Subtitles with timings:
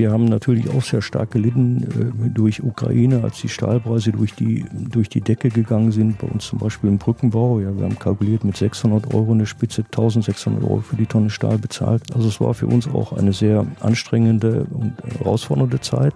[0.00, 1.82] Wir haben natürlich auch sehr stark gelitten
[2.24, 6.16] äh, durch Ukraine, als die Stahlpreise durch die, durch die Decke gegangen sind.
[6.16, 7.60] Bei uns zum Beispiel im Brückenbau.
[7.60, 11.58] Ja, wir haben kalkuliert mit 600 Euro eine Spitze, 1600 Euro für die Tonne Stahl
[11.58, 12.02] bezahlt.
[12.16, 16.14] Also es war für uns auch eine sehr anstrengende und herausfordernde Zeit.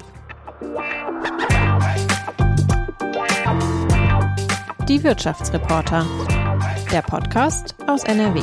[4.89, 6.07] Die Wirtschaftsreporter.
[6.91, 8.41] Der Podcast aus NRW.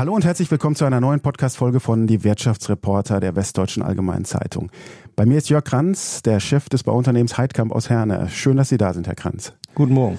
[0.00, 4.70] Hallo und herzlich willkommen zu einer neuen Podcast-Folge von Die Wirtschaftsreporter der Westdeutschen Allgemeinen Zeitung.
[5.14, 8.30] Bei mir ist Jörg Kranz, der Chef des Bauunternehmens Heidkamp aus Herne.
[8.30, 9.52] Schön, dass Sie da sind, Herr Kranz.
[9.74, 10.18] Guten Morgen.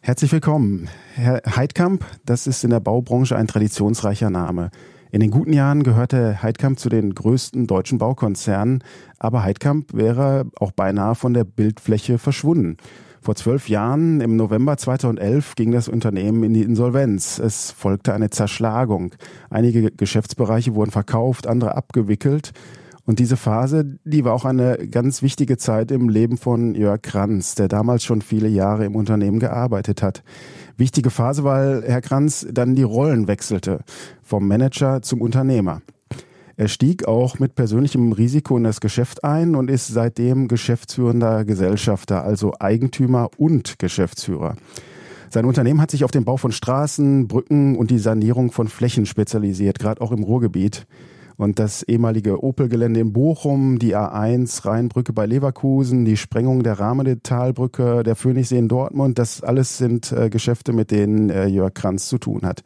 [0.00, 0.88] Herzlich willkommen.
[1.14, 4.70] Herr Heidkamp, das ist in der Baubranche ein traditionsreicher Name.
[5.10, 8.84] In den guten Jahren gehörte Heidkamp zu den größten deutschen Baukonzernen,
[9.18, 12.76] aber Heidkamp wäre auch beinahe von der Bildfläche verschwunden.
[13.20, 17.38] Vor zwölf Jahren, im November 2011, ging das Unternehmen in die Insolvenz.
[17.38, 19.14] Es folgte eine Zerschlagung.
[19.50, 22.52] Einige Geschäftsbereiche wurden verkauft, andere abgewickelt.
[23.04, 27.54] Und diese Phase, die war auch eine ganz wichtige Zeit im Leben von Jörg Kranz,
[27.54, 30.22] der damals schon viele Jahre im Unternehmen gearbeitet hat.
[30.78, 33.80] Wichtige Phase, weil Herr Kranz dann die Rollen wechselte,
[34.22, 35.82] vom Manager zum Unternehmer.
[36.56, 42.22] Er stieg auch mit persönlichem Risiko in das Geschäft ein und ist seitdem geschäftsführender Gesellschafter,
[42.22, 44.54] also Eigentümer und Geschäftsführer.
[45.30, 49.04] Sein Unternehmen hat sich auf den Bau von Straßen, Brücken und die Sanierung von Flächen
[49.04, 50.86] spezialisiert, gerade auch im Ruhrgebiet.
[51.38, 58.02] Und das ehemalige Opel-Gelände in Bochum, die A1 Rheinbrücke bei Leverkusen, die Sprengung der Rahmedetalbrücke,
[58.02, 62.18] der Phoenixsee in Dortmund, das alles sind äh, Geschäfte, mit denen äh, Jörg Kranz zu
[62.18, 62.64] tun hat.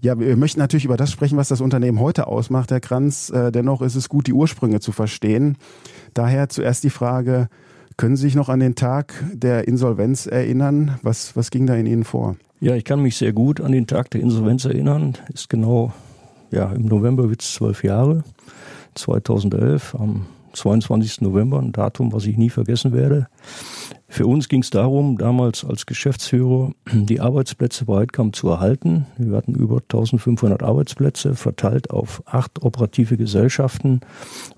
[0.00, 3.30] Ja, wir möchten natürlich über das sprechen, was das Unternehmen heute ausmacht, Herr Kranz.
[3.30, 5.56] Äh, dennoch ist es gut, die Ursprünge zu verstehen.
[6.14, 7.48] Daher zuerst die Frage,
[7.96, 10.98] können Sie sich noch an den Tag der Insolvenz erinnern?
[11.02, 12.34] Was, was ging da in Ihnen vor?
[12.58, 15.16] Ja, ich kann mich sehr gut an den Tag der Insolvenz erinnern.
[15.32, 15.92] Ist genau,
[16.54, 18.24] ja, im November wird es zwölf Jahre.
[18.94, 21.22] 2011, am 22.
[21.22, 23.26] November, ein Datum, was ich nie vergessen werde.
[24.06, 29.06] Für uns ging es darum, damals als Geschäftsführer die Arbeitsplätze bei Heidkamp zu erhalten.
[29.18, 34.00] Wir hatten über 1500 Arbeitsplätze verteilt auf acht operative Gesellschaften.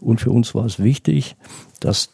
[0.00, 1.36] Und für uns war es wichtig,
[1.80, 2.10] dass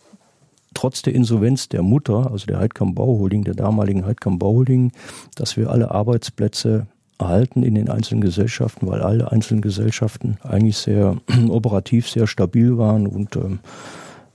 [0.75, 4.93] trotz der Insolvenz der Mutter, also der Heidkamp Bauholding, der damaligen Heidkamp Bauholding,
[5.35, 6.87] dass wir alle Arbeitsplätze
[7.23, 11.17] erhalten in den einzelnen Gesellschaften, weil alle einzelnen Gesellschaften eigentlich sehr
[11.49, 13.61] operativ, sehr stabil waren und ähm,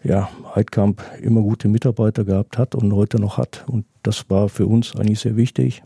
[0.03, 3.65] ja, Heidkamp immer gute Mitarbeiter gehabt hat und heute noch hat.
[3.67, 5.83] Und das war für uns eigentlich sehr wichtig.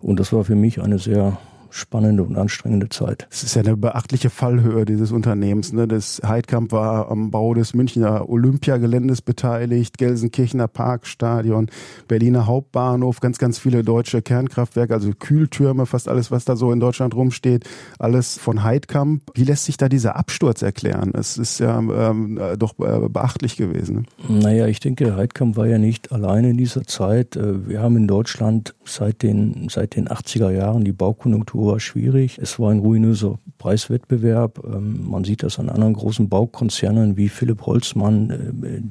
[0.00, 1.38] Und das war für mich eine sehr
[1.70, 3.26] spannende und anstrengende Zeit.
[3.30, 5.72] Es ist ja eine beachtliche Fallhöhe dieses Unternehmens.
[5.72, 5.88] Ne?
[5.88, 11.68] Das Heidkamp war am Bau des Münchner Olympiageländes beteiligt, Gelsenkirchener Parkstadion,
[12.08, 16.80] Berliner Hauptbahnhof, ganz, ganz viele deutsche Kernkraftwerke, also Kühltürme, fast alles, was da so in
[16.80, 17.64] Deutschland rumsteht,
[17.98, 19.22] alles von Heidkamp.
[19.34, 21.12] Wie lässt sich da dieser Absturz erklären?
[21.14, 24.06] Es ist ja ähm, doch äh, beachtlich gewesen.
[24.28, 24.38] Ne?
[24.40, 27.36] Naja, ich denke, Heidkamp war ja nicht alleine in dieser Zeit.
[27.36, 32.38] Äh, wir haben in Deutschland seit den, seit den 80er Jahren die Baukonjunktur war schwierig.
[32.40, 34.60] Es war ein ruinöser Preiswettbewerb.
[34.64, 38.82] Ähm, man sieht das an anderen großen Baukonzernen wie Philipp Holzmann, äh, äh,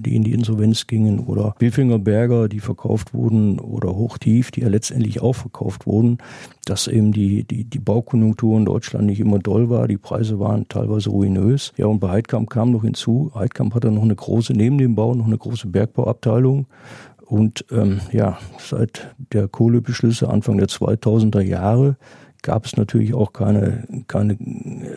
[0.00, 4.68] die in die Insolvenz gingen, oder Bilfinger Berger, die verkauft wurden, oder Hochtief, die ja
[4.68, 6.18] letztendlich auch verkauft wurden,
[6.64, 9.88] dass eben die, die, die Baukonjunktur in Deutschland nicht immer doll war.
[9.88, 11.72] Die Preise waren teilweise ruinös.
[11.76, 15.14] Ja, und bei Heidkamp kam noch hinzu, Heidkamp hatte noch eine große, neben dem Bau
[15.14, 16.66] noch eine große Bergbauabteilung.
[17.28, 21.96] Und ähm, ja, seit der Kohlebeschlüsse Anfang der 2000er Jahre
[22.42, 24.38] gab es natürlich auch keine, keine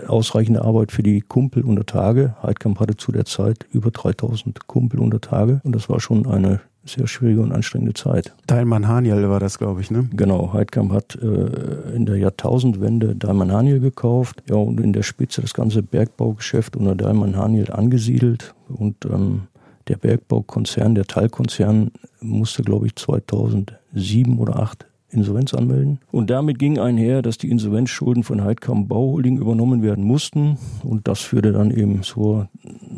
[0.08, 2.36] ausreichende Arbeit für die Kumpel unter Tage.
[2.42, 6.62] Heidkamp hatte zu der Zeit über 3000 Kumpel unter Tage und das war schon eine
[6.84, 8.34] sehr schwierige und anstrengende Zeit.
[8.48, 10.10] Daimler Haniel war das, glaube ich, ne?
[10.14, 15.42] Genau, Heidkamp hat äh, in der Jahrtausendwende Daimler Haniel gekauft ja, und in der Spitze
[15.42, 19.44] das ganze Bergbaugeschäft unter Daimler Haniel angesiedelt und ähm,
[19.88, 21.92] der Bergbaukonzern, der Teilkonzern,
[22.22, 26.00] musste, glaube ich, 2007 oder 2008 Insolvenz anmelden.
[26.12, 30.58] Und damit ging einher, dass die Insolvenzschulden von Heidkamp Bauholding übernommen werden mussten.
[30.84, 32.50] Und das führte dann eben zur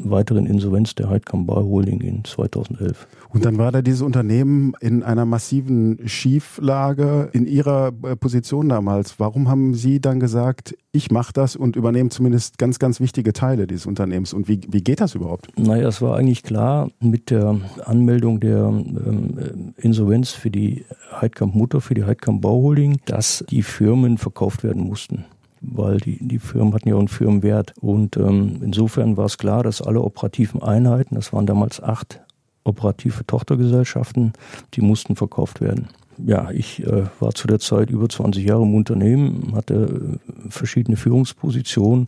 [0.03, 3.07] weiteren Insolvenz der Heidkamp Bauholding in 2011.
[3.29, 9.19] Und dann war da dieses Unternehmen in einer massiven Schieflage in Ihrer äh, Position damals.
[9.19, 13.65] Warum haben Sie dann gesagt, ich mache das und übernehme zumindest ganz, ganz wichtige Teile
[13.65, 14.31] dieses Unternehmens?
[14.31, 15.47] Und wie, wie geht das überhaupt?
[15.57, 20.85] Naja, es war eigentlich klar mit der Anmeldung der ähm, Insolvenz für die
[21.19, 25.25] Heidkamp Mutter, für die Heidkamp Bauholding, dass die Firmen verkauft werden mussten
[25.65, 27.73] weil die, die Firmen hatten ja auch einen Firmenwert.
[27.79, 32.19] Und ähm, insofern war es klar, dass alle operativen Einheiten, das waren damals acht
[32.65, 34.33] operative Tochtergesellschaften,
[34.73, 35.87] die mussten verkauft werden.
[36.17, 40.97] Ja, ich äh, war zu der Zeit über 20 Jahre im Unternehmen, hatte äh, verschiedene
[40.97, 42.07] Führungspositionen.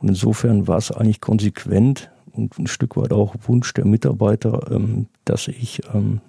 [0.00, 5.06] Und insofern war es eigentlich konsequent und ein Stück weit auch Wunsch der Mitarbeiter, ähm,
[5.24, 6.20] dass ich ähm,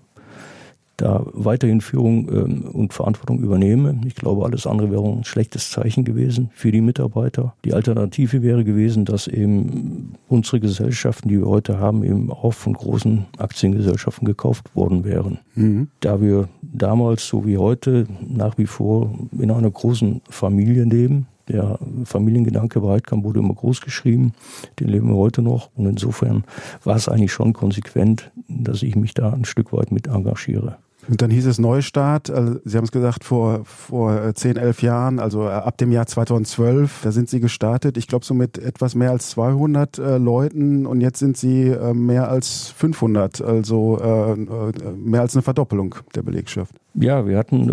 [0.98, 4.02] da weiterhin Führung ähm, und Verantwortung übernehme.
[4.06, 7.54] Ich glaube, alles andere wäre ein schlechtes Zeichen gewesen für die Mitarbeiter.
[7.64, 12.74] Die Alternative wäre gewesen, dass eben unsere Gesellschaften, die wir heute haben, eben auch von
[12.74, 15.40] großen Aktiengesellschaften gekauft worden wären.
[15.56, 15.88] Mhm.
[16.00, 21.80] Da wir damals, so wie heute, nach wie vor in einer großen Familie leben, der
[22.04, 24.34] Familiengedanke bei Heidkamp wurde immer groß geschrieben,
[24.80, 25.70] den leben wir heute noch.
[25.76, 26.44] Und insofern
[26.84, 30.78] war es eigentlich schon konsequent, dass ich mich da ein Stück weit mit engagiere.
[31.10, 34.82] Und dann hieß es Neustart, also Sie haben es gesagt, vor, vor 10, äh, 11
[34.82, 37.98] Jahren, also äh, ab dem Jahr 2012, da sind Sie gestartet.
[37.98, 41.94] Ich glaube so mit etwas mehr als 200 äh, Leuten und jetzt sind Sie äh,
[41.94, 46.76] mehr als 500, also äh, äh, mehr als eine Verdoppelung der Belegschaft.
[47.00, 47.70] Ja, wir hatten,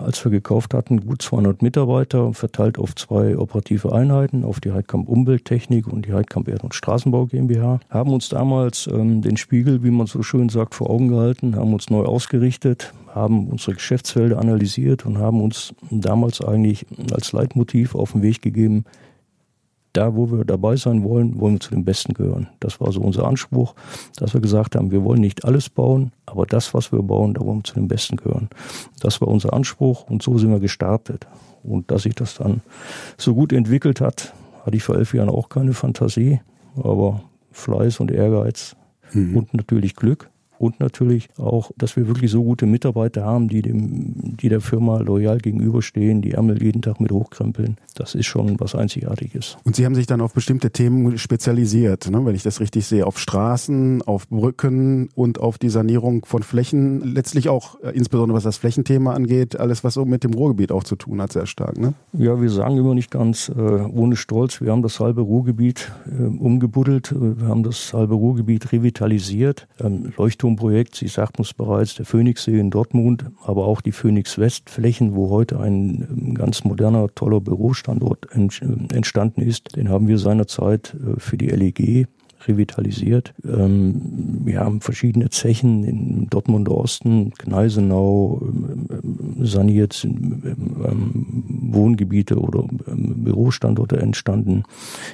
[0.00, 4.70] äh, als wir gekauft hatten, gut 200 Mitarbeiter verteilt auf zwei operative Einheiten, auf die
[4.70, 7.80] Heidkamp Umwelttechnik und die Heidkamp Erd- und Straßenbau GmbH.
[7.90, 11.72] Haben uns damals ähm, den Spiegel, wie man so schön sagt, vor Augen gehalten, haben
[11.74, 12.61] uns neu ausgerichtet,
[13.14, 18.84] haben unsere Geschäftsfelder analysiert und haben uns damals eigentlich als Leitmotiv auf den Weg gegeben,
[19.92, 22.48] da, wo wir dabei sein wollen, wollen wir zu den Besten gehören.
[22.60, 23.74] Das war so unser Anspruch,
[24.16, 27.42] dass wir gesagt haben, wir wollen nicht alles bauen, aber das, was wir bauen, da
[27.42, 28.48] wollen wir zu den Besten gehören.
[29.00, 31.26] Das war unser Anspruch und so sind wir gestartet.
[31.62, 32.62] Und dass sich das dann
[33.18, 34.32] so gut entwickelt hat,
[34.64, 36.40] hatte ich vor elf Jahren auch keine Fantasie,
[36.76, 38.74] aber Fleiß und Ehrgeiz
[39.12, 39.36] mhm.
[39.36, 40.31] und natürlich Glück
[40.62, 45.00] und natürlich auch, dass wir wirklich so gute Mitarbeiter haben, die dem, die der Firma
[45.00, 47.78] loyal gegenüberstehen, die Ärmel jeden Tag mit hochkrempeln.
[47.96, 49.56] Das ist schon was Einzigartiges.
[49.64, 52.24] Und Sie haben sich dann auf bestimmte Themen spezialisiert, ne?
[52.24, 57.00] wenn ich das richtig sehe, auf Straßen, auf Brücken und auf die Sanierung von Flächen,
[57.00, 60.84] letztlich auch äh, insbesondere was das Flächenthema angeht, alles was so mit dem Ruhrgebiet auch
[60.84, 61.76] zu tun hat, sehr stark.
[61.76, 61.94] Ne?
[62.12, 66.22] Ja, wir sagen immer nicht ganz äh, ohne Stolz, wir haben das halbe Ruhrgebiet äh,
[66.22, 72.06] umgebuddelt, wir haben das halbe Ruhrgebiet revitalisiert, ähm, Leuchtturm Projekt, Sie sagten es bereits, der
[72.06, 77.08] Phoenixsee in Dortmund, aber auch die Phoenix West Flächen, wo heute ein ähm, ganz moderner,
[77.14, 82.06] toller Bürostandort äh, entstanden ist, den haben wir seinerzeit äh, für die LEG
[82.48, 83.34] revitalisiert.
[83.44, 90.06] Ähm, wir haben verschiedene Zechen in Dortmunder Osten, Gneisenau ähm, saniert,
[91.72, 94.64] Wohngebiete oder Bürostandorte entstanden.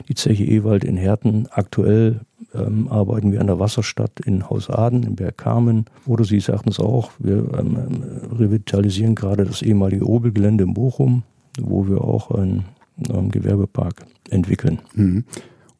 [0.08, 2.20] Die Zeche Ewald in Herten aktuell
[2.54, 5.86] ähm, arbeiten wir an der Wasserstadt in Haus Aden, in Bergkamen.
[6.06, 8.02] Oder Sie sagten es auch, wir ähm,
[8.38, 11.22] revitalisieren gerade das ehemalige Obelgelände in Bochum,
[11.60, 12.64] wo wir auch einen,
[13.08, 14.78] einen Gewerbepark entwickeln.
[14.94, 15.24] Mhm.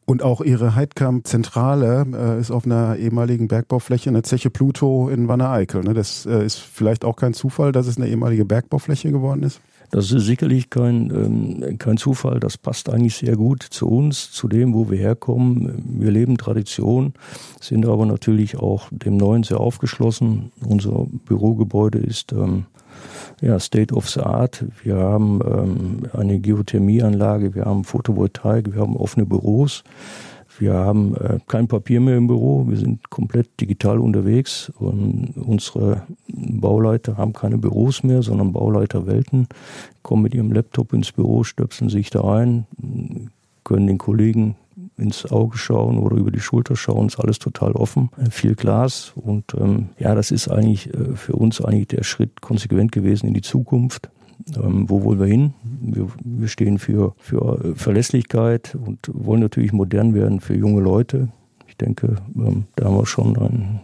[0.09, 5.83] Und auch Ihre Heidkamp-Zentrale äh, ist auf einer ehemaligen Bergbaufläche, eine Zeche Pluto in Wanne-Eickel.
[5.83, 5.93] Ne?
[5.93, 9.61] Das äh, ist vielleicht auch kein Zufall, dass es eine ehemalige Bergbaufläche geworden ist?
[9.91, 12.39] Das ist sicherlich kein, ähm, kein Zufall.
[12.39, 15.83] Das passt eigentlich sehr gut zu uns, zu dem, wo wir herkommen.
[15.99, 17.13] Wir leben Tradition,
[17.61, 20.51] sind aber natürlich auch dem Neuen sehr aufgeschlossen.
[20.65, 22.65] Unser Bürogebäude ist ähm,
[23.41, 24.65] ja, State of the Art.
[24.83, 29.83] Wir haben ähm, eine Geothermieanlage, wir haben Photovoltaik, wir haben offene Büros.
[30.59, 36.03] Wir haben äh, kein Papier mehr im Büro, wir sind komplett digital unterwegs und unsere
[36.27, 39.47] Bauleiter haben keine Büros mehr, sondern Bauleiterwelten,
[40.01, 42.65] kommen mit ihrem Laptop ins Büro, stöpseln sich da ein,
[43.63, 44.55] können den Kollegen
[44.99, 49.13] ins Auge schauen oder über die Schulter schauen, ist alles total offen, äh, viel Glas
[49.15, 53.33] und ähm, ja, das ist eigentlich äh, für uns eigentlich der Schritt konsequent gewesen in
[53.33, 54.09] die Zukunft.
[54.55, 55.53] Ähm, wo wollen wir hin?
[55.81, 61.29] Wir, wir stehen für, für äh, Verlässlichkeit und wollen natürlich modern werden für junge Leute.
[61.67, 63.79] Ich denke, ähm, da haben wir schon einen,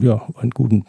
[0.00, 0.84] ja, einen guten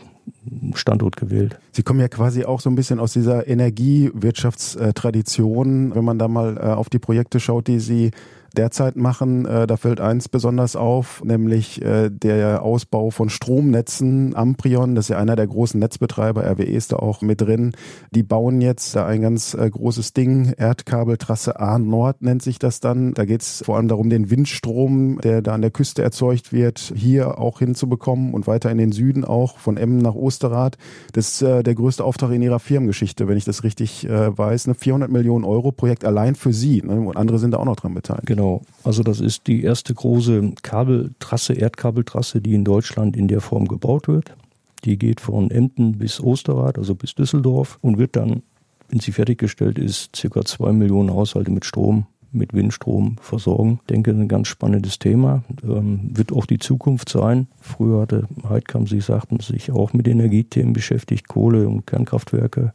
[0.73, 1.59] Standort gewählt.
[1.71, 6.57] Sie kommen ja quasi auch so ein bisschen aus dieser Energiewirtschaftstradition, wenn man da mal
[6.57, 8.11] äh, auf die Projekte schaut, die Sie
[8.57, 9.45] derzeit machen.
[9.45, 14.35] Äh, da fällt eins besonders auf, nämlich äh, der Ausbau von Stromnetzen.
[14.35, 17.73] Amprion, das ist ja einer der großen Netzbetreiber, RWE ist da auch mit drin.
[18.11, 22.79] Die bauen jetzt da ein ganz äh, großes Ding, Erdkabeltrasse A Nord nennt sich das
[22.79, 23.13] dann.
[23.13, 26.93] Da geht es vor allem darum, den Windstrom, der da an der Küste erzeugt wird,
[26.95, 30.77] hier auch hinzubekommen und weiter in den Süden auch, von Emmen nach Osterrad.
[31.13, 34.67] Das ist äh, der größte Auftrag in ihrer Firmengeschichte, wenn ich das richtig äh, weiß.
[34.67, 36.81] Eine 400 Millionen Euro Projekt allein für sie.
[36.81, 36.99] Ne?
[36.99, 38.27] Und andere sind da auch noch dran beteiligt.
[38.27, 38.44] Genau.
[38.45, 38.61] Genau.
[38.83, 44.07] Also das ist die erste große Kabeltrasse, Erdkabeltrasse, die in Deutschland in der Form gebaut
[44.07, 44.35] wird.
[44.83, 48.43] Die geht von Emden bis Osterrad, also bis Düsseldorf und wird dann,
[48.89, 53.79] wenn sie fertiggestellt ist, circa zwei Millionen Haushalte mit Strom mit Windstrom versorgen.
[53.81, 55.43] Ich denke, ein ganz spannendes Thema.
[55.63, 57.47] Ähm, wird auch die Zukunft sein.
[57.61, 62.73] Früher hatte Heidkamp, Sie sagten, sich auch mit Energiethemen beschäftigt, Kohle und Kernkraftwerke.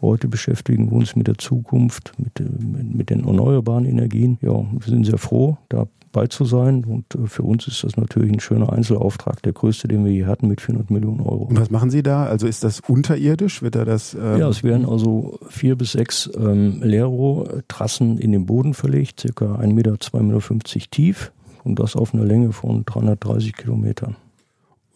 [0.00, 4.38] Heute beschäftigen wir uns mit der Zukunft, mit, mit, mit den erneuerbaren Energien.
[4.42, 5.86] Ja, wir sind sehr froh, da
[6.16, 6.84] bei zu sein.
[6.84, 10.26] Und äh, für uns ist das natürlich ein schöner Einzelauftrag, der größte, den wir hier
[10.26, 11.44] hatten, mit 400 Millionen Euro.
[11.44, 12.24] Und was machen Sie da?
[12.24, 13.62] Also ist das unterirdisch?
[13.62, 14.14] Wird da das?
[14.14, 19.56] Ähm ja, es werden also vier bis sechs ähm, Leerrohrtrassen in den Boden verlegt, circa
[19.56, 21.32] 1 Meter, 2,50 Meter tief
[21.64, 24.16] und das auf einer Länge von 330 Kilometern.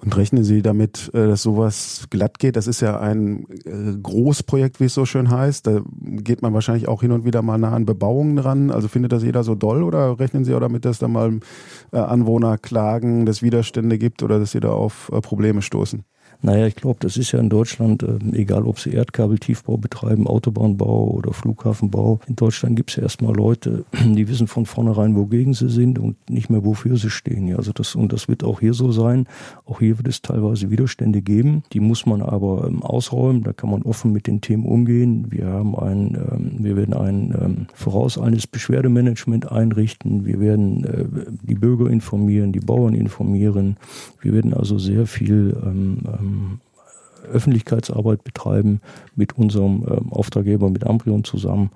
[0.02, 2.57] Und rechnen Sie damit, äh, dass sowas glatt geht?
[2.57, 5.66] Das ist ja ein äh, Großprojekt, wie es so schön heißt.
[5.66, 8.71] Da geht man wahrscheinlich auch hin und wieder mal nah an Bebauungen dran.
[8.71, 11.40] Also findet das jeder so doll oder rechnen Sie auch damit, dass da mal
[11.92, 16.04] äh, Anwohner klagen, dass Widerstände gibt oder dass Sie da auf Probleme stoßen?
[16.42, 21.09] Naja, ich glaube, das ist ja in Deutschland, äh, egal ob sie Erdkabeltiefbau betreiben, Autobahnbau
[21.11, 22.20] oder Flughafenbau.
[22.26, 26.16] In Deutschland gibt es ja erstmal Leute, die wissen von vornherein, wogegen sie sind und
[26.30, 27.47] nicht mehr wofür sie stehen.
[27.47, 29.26] Ja, also das, und das wird auch hier so sein.
[29.66, 31.62] Auch hier wird es teilweise Widerstände geben.
[31.73, 33.42] Die muss man aber ähm, ausräumen.
[33.42, 35.26] Da kann man offen mit den Themen umgehen.
[35.30, 40.25] Wir haben ein, ähm, wir werden ein ähm, vorauseilendes Beschwerdemanagement einrichten.
[40.25, 41.04] Wir werden äh,
[41.42, 43.76] die Bürger informieren, die Bauern informieren.
[44.23, 45.99] Wir werden also sehr viel ähm,
[46.30, 46.60] ähm
[47.32, 48.80] Öffentlichkeitsarbeit betreiben
[49.14, 51.70] mit unserem ähm, Auftraggeber, mit Amprion zusammen.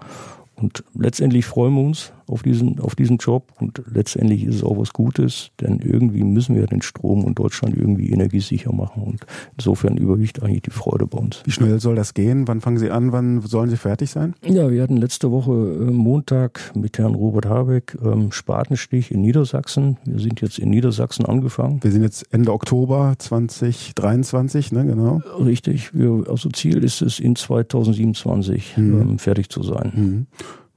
[0.56, 4.78] Und letztendlich freuen wir uns, auf diesen, auf diesen Job und letztendlich ist es auch
[4.78, 9.26] was Gutes, denn irgendwie müssen wir den Strom und Deutschland irgendwie energiesicher machen und
[9.56, 11.42] insofern überwiegt eigentlich die Freude bei uns.
[11.44, 12.48] Wie schnell soll das gehen?
[12.48, 13.12] Wann fangen Sie an?
[13.12, 14.34] Wann sollen Sie fertig sein?
[14.42, 19.98] Ja, wir hatten letzte Woche äh, Montag mit Herrn Robert Habeck ähm, Spatenstich in Niedersachsen.
[20.04, 21.82] Wir sind jetzt in Niedersachsen angefangen.
[21.82, 25.22] Wir sind jetzt Ende Oktober 2023, ne, genau.
[25.38, 25.94] Richtig.
[25.94, 29.00] Wir, also Ziel ist es, in 2027 mhm.
[29.00, 29.92] ähm, fertig zu sein.
[29.94, 30.26] Mhm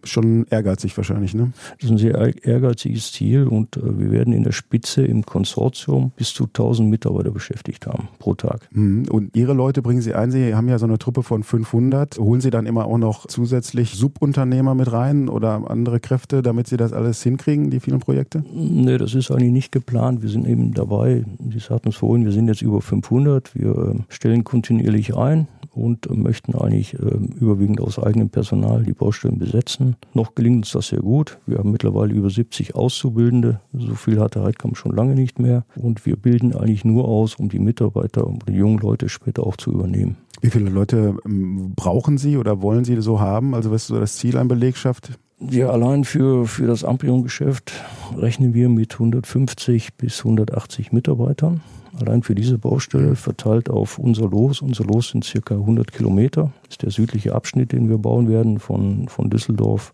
[0.10, 1.52] schon ehrgeizig wahrscheinlich, ne?
[1.80, 6.12] Das ist ein sehr ehrgeiziges Ziel und äh, wir werden in der Spitze im Konsortium
[6.16, 8.68] bis zu 1000 Mitarbeiter beschäftigt haben pro Tag.
[8.72, 9.06] Mhm.
[9.10, 12.18] Und Ihre Leute bringen Sie ein, Sie haben ja so eine Truppe von 500.
[12.18, 16.78] Holen Sie dann immer auch noch zusätzlich Subunternehmer mit rein oder andere Kräfte, damit Sie
[16.78, 18.44] das alles hinkriegen, die vielen Projekte?
[18.54, 20.22] Nee, das ist eigentlich nicht geplant.
[20.22, 21.26] Wir sind eben dabei.
[21.52, 23.56] Sie sagten es vorhin, wir sind jetzt über 500.
[23.56, 29.38] Wir äh, stellen kontinuierlich ein und möchten eigentlich äh, überwiegend aus eigenem Personal die Baustellen
[29.38, 29.96] besetzen.
[30.13, 31.38] Noch gelingt uns das sehr gut.
[31.46, 33.62] Wir haben mittlerweile über 70 Auszubildende.
[33.74, 35.65] So viel hatte Heidkamp schon lange nicht mehr.
[35.75, 39.57] Und wir bilden eigentlich nur aus, um die Mitarbeiter und die jungen Leute später auch
[39.57, 40.17] zu übernehmen.
[40.41, 43.55] Wie viele Leute ähm, brauchen Sie oder wollen Sie so haben?
[43.55, 45.17] Also was ist so das Ziel an Belegschaft?
[45.39, 47.72] Ja, allein für, für das Amprion-Geschäft
[48.17, 51.62] rechnen wir mit 150 bis 180 Mitarbeitern.
[52.00, 54.62] Allein für diese Baustelle verteilt auf unser Los.
[54.62, 56.51] Unser Los sind circa 100 Kilometer.
[56.63, 59.94] Das ist der südliche Abschnitt, den wir bauen werden, von, von Düsseldorf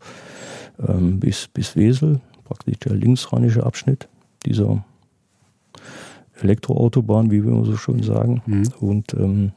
[0.85, 2.19] ähm, bis, bis Wesel.
[2.43, 4.09] Praktisch der linksrheinische Abschnitt
[4.45, 4.83] dieser
[6.41, 8.41] Elektroautobahn, wie wir immer so schön sagen.
[8.45, 8.67] Mhm.
[8.81, 9.53] Und ähm,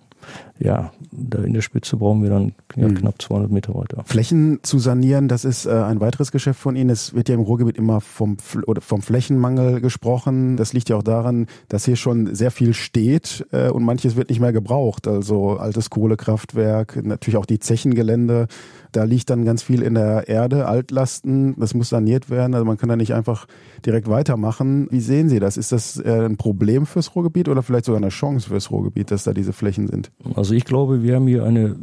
[0.58, 2.94] ja, da in der Spitze brauchen wir dann ja, mhm.
[2.94, 4.02] knapp 200 Meter weiter.
[4.04, 6.90] Flächen zu sanieren, das ist äh, ein weiteres Geschäft von Ihnen.
[6.90, 8.36] Es wird ja im Ruhrgebiet immer vom,
[8.66, 10.56] oder vom Flächenmangel gesprochen.
[10.56, 14.30] Das liegt ja auch daran, dass hier schon sehr viel steht äh, und manches wird
[14.30, 15.06] nicht mehr gebraucht.
[15.06, 18.48] Also altes Kohlekraftwerk, natürlich auch die Zechengelände
[18.96, 22.54] da liegt dann ganz viel in der Erde, Altlasten, das muss saniert werden.
[22.54, 23.46] Also man kann da nicht einfach
[23.84, 24.88] direkt weitermachen.
[24.90, 25.58] Wie sehen Sie das?
[25.58, 29.34] Ist das ein Problem fürs Ruhrgebiet oder vielleicht sogar eine Chance fürs Ruhrgebiet, dass da
[29.34, 30.10] diese Flächen sind?
[30.34, 31.76] Also ich glaube, wir haben hier eine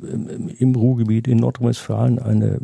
[0.57, 2.59] im Ruhrgebiet in Nordrhein-Westfalen eine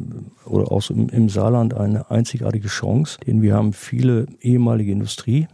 [0.46, 5.48] oder auch im, im Saarland eine einzigartige Chance, denn wir haben viele ehemalige Industrie,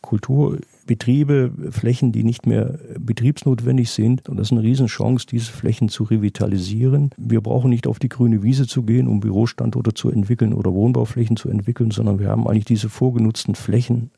[0.00, 4.28] Kultur, Betriebe, Flächen, die nicht mehr betriebsnotwendig sind.
[4.28, 7.10] Und das ist eine Riesenchance, diese Flächen zu revitalisieren.
[7.16, 11.36] Wir brauchen nicht auf die grüne Wiese zu gehen, um Bürostandorte zu entwickeln oder Wohnbauflächen
[11.36, 14.10] zu entwickeln, sondern wir haben eigentlich diese vorgenutzten Flächen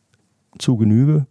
[0.58, 1.26] zu Genüge.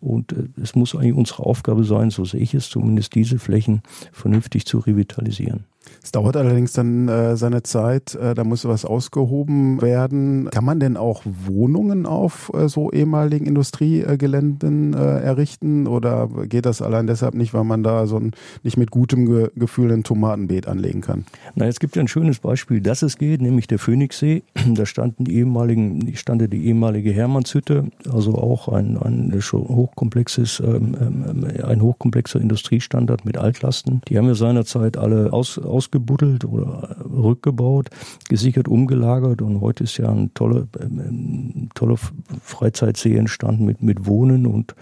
[0.00, 3.82] Und äh, es muss eigentlich unsere Aufgabe sein, so sehe ich es zumindest, diese Flächen
[4.12, 5.64] vernünftig zu revitalisieren.
[6.02, 10.48] Es dauert allerdings dann äh, seine Zeit, äh, da muss was ausgehoben werden.
[10.50, 16.82] Kann man denn auch Wohnungen auf äh, so ehemaligen Industriegeländen äh, errichten oder geht das
[16.82, 20.68] allein deshalb nicht, weil man da so ein nicht mit gutem Ge Gefühl ein Tomatenbeet
[20.68, 21.24] anlegen kann?
[21.54, 24.42] Na, es gibt ja ein schönes Beispiel, dass es geht, nämlich der Phoenixsee.
[24.74, 31.46] Da standen die ehemaligen, stand die ehemalige Hermannshütte, also auch ein, ein hochkomplexes, ähm, ähm,
[31.64, 34.02] ein hochkomplexer Industriestandard mit Altlasten.
[34.08, 37.90] Die haben wir seinerzeit alle aus, ausgebuddelt oder rückgebaut,
[38.28, 39.42] gesichert, umgelagert.
[39.42, 41.96] Und heute ist ja ein toller, ähm, toller
[42.42, 44.74] Freizeitsee entstanden mit, mit Wohnen und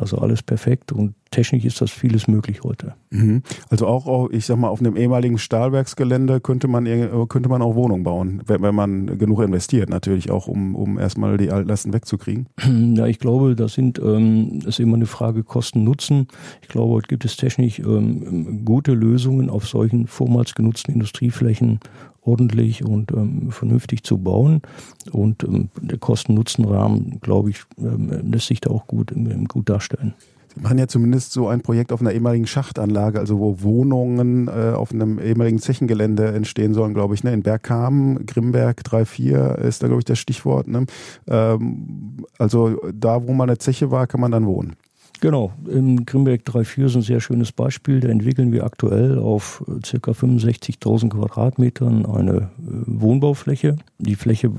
[0.00, 2.94] Also alles perfekt und technisch ist das vieles möglich heute.
[3.10, 3.42] Mhm.
[3.68, 6.86] Also auch, ich sag mal, auf einem ehemaligen Stahlwerksgelände könnte man,
[7.28, 11.36] könnte man auch Wohnungen bauen, wenn, wenn man genug investiert, natürlich auch, um, um erstmal
[11.36, 12.48] die Altlasten wegzukriegen.
[12.90, 16.28] Ja, ich glaube, das sind, ähm, das ist immer eine Frage Kosten-Nutzen.
[16.62, 21.80] Ich glaube, heute gibt es technisch ähm, gute Lösungen auf solchen vormals genutzten Industrieflächen
[22.22, 24.62] ordentlich und ähm, vernünftig zu bauen.
[25.10, 30.14] Und ähm, der Kosten-Nutzen-Rahmen, glaube ich, ähm, lässt sich da auch gut, ähm, gut darstellen.
[30.54, 34.72] Sie machen ja zumindest so ein Projekt auf einer ehemaligen Schachtanlage, also wo Wohnungen äh,
[34.74, 37.22] auf einem ehemaligen Zechengelände entstehen sollen, glaube ich.
[37.22, 37.32] Ne?
[37.32, 40.66] In Bergkamen, Grimberg 3-4 ist da, glaube ich, das Stichwort.
[40.66, 40.86] Ne?
[41.28, 44.74] Ähm, also da, wo mal eine Zeche war, kann man dann wohnen.
[45.20, 48.00] Genau, im Grimberg 3.4 ist ein sehr schönes Beispiel.
[48.00, 50.12] Da entwickeln wir aktuell auf äh, ca.
[50.12, 52.48] 65.000 Quadratmetern eine äh,
[52.86, 53.76] Wohnbaufläche.
[53.98, 54.50] Die Fläche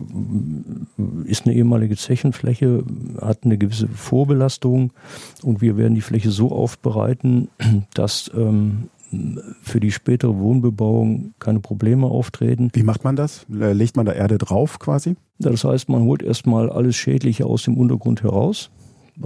[1.26, 2.84] ist eine ehemalige Zechenfläche,
[3.20, 4.94] hat eine gewisse Vorbelastung
[5.42, 7.50] und wir werden die Fläche so aufbereiten,
[7.96, 8.90] dass ähm,
[9.64, 12.70] für die spätere Wohnbebauung keine Probleme auftreten.
[12.74, 13.46] Wie macht man das?
[13.50, 15.16] Legt man da Erde drauf quasi?
[15.40, 18.70] Das heißt, man holt erstmal alles Schädliche aus dem Untergrund heraus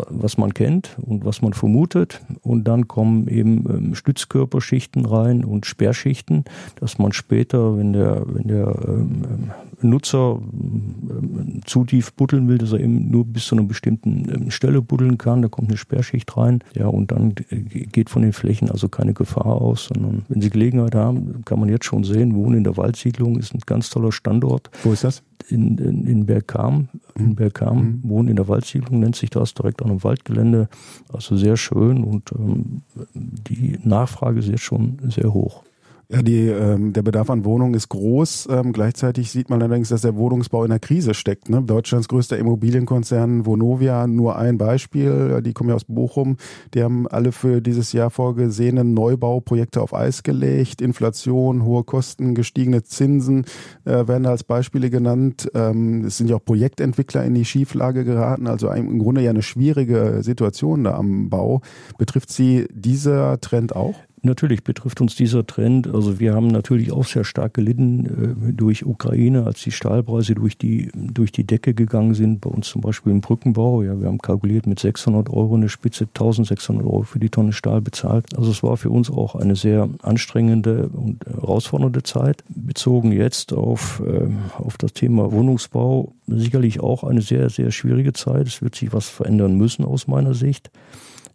[0.09, 2.21] was man kennt und was man vermutet.
[2.41, 6.45] Und dann kommen eben ähm, Stützkörperschichten rein und Sperrschichten,
[6.79, 12.73] dass man später, wenn der, wenn der ähm, Nutzer ähm, zu tief buddeln will, dass
[12.73, 16.35] er eben nur bis zu einer bestimmten ähm, Stelle buddeln kann, da kommt eine Sperrschicht
[16.37, 16.63] rein.
[16.73, 20.95] Ja, und dann geht von den Flächen also keine Gefahr aus, sondern wenn Sie Gelegenheit
[20.95, 24.69] haben, kann man jetzt schon sehen, Wohnen in der Waldsiedlung ist ein ganz toller Standort.
[24.83, 25.23] Wo ist das?
[25.47, 26.89] In, in, in Bergkam.
[27.15, 27.35] In mhm.
[27.35, 28.09] Bergkam, mhm.
[28.09, 30.69] Wohnen in der Waldsiedlung nennt sich das, direkt an einem Waldgelände.
[31.11, 32.81] Also sehr schön und ähm,
[33.13, 35.63] die Nachfrage ist jetzt schon sehr hoch.
[36.07, 38.47] Ja, die, ähm, der Bedarf an Wohnungen ist groß.
[38.51, 41.49] Ähm, gleichzeitig sieht man allerdings, dass der Wohnungsbau in der Krise steckt.
[41.49, 41.63] Ne?
[41.63, 45.41] Deutschlands größter Immobilienkonzern Vonovia, nur ein Beispiel.
[45.41, 46.37] Die kommen ja aus Bochum.
[46.75, 50.79] Die haben alle für dieses Jahr vorgesehenen Neubauprojekte auf Eis gelegt.
[50.79, 53.45] Inflation, hohe Kosten, gestiegene Zinsen
[53.85, 55.49] äh, werden da als Beispiele genannt.
[55.55, 58.45] Ähm, es sind ja auch Projektentwickler in die Schieflage geraten.
[58.45, 61.61] Also im Grunde ja eine schwierige Situation da am Bau.
[61.97, 63.95] Betrifft Sie dieser Trend auch?
[64.25, 65.87] Natürlich betrifft uns dieser Trend.
[65.87, 70.57] Also wir haben natürlich auch sehr stark gelitten äh, durch Ukraine, als die Stahlpreise durch
[70.57, 72.41] die, durch die Decke gegangen sind.
[72.41, 73.83] Bei uns zum Beispiel im Brückenbau.
[73.83, 77.81] Ja, wir haben kalkuliert mit 600 Euro eine Spitze, 1600 Euro für die Tonne Stahl
[77.81, 78.35] bezahlt.
[78.35, 82.43] Also es war für uns auch eine sehr anstrengende und herausfordernde Zeit.
[82.49, 88.47] Bezogen jetzt auf, äh, auf das Thema Wohnungsbau sicherlich auch eine sehr, sehr schwierige Zeit.
[88.47, 90.71] Es wird sich was verändern müssen aus meiner Sicht.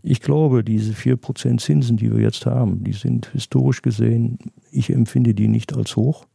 [0.02, 4.38] Ich glaube, diese vier Prozent Zinsen, die wir jetzt haben, die sind historisch gesehen,
[4.70, 6.26] ich empfinde die nicht als hoch.